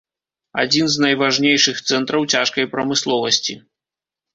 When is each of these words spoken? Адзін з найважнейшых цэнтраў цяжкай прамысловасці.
Адзін 0.63 0.85
з 0.93 1.03
найважнейшых 1.05 1.85
цэнтраў 1.89 2.21
цяжкай 2.35 2.65
прамысловасці. 2.77 3.65